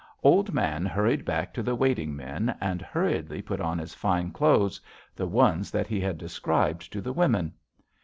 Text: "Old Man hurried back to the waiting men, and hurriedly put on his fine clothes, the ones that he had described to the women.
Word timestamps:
"Old 0.23 0.51
Man 0.51 0.83
hurried 0.83 1.25
back 1.25 1.53
to 1.53 1.61
the 1.61 1.75
waiting 1.75 2.15
men, 2.15 2.57
and 2.59 2.81
hurriedly 2.81 3.39
put 3.39 3.61
on 3.61 3.77
his 3.77 3.93
fine 3.93 4.31
clothes, 4.31 4.81
the 5.15 5.27
ones 5.27 5.69
that 5.69 5.85
he 5.85 5.99
had 5.99 6.17
described 6.17 6.91
to 6.91 7.01
the 7.01 7.13
women. 7.13 7.53